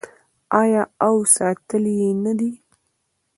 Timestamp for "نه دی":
2.23-2.51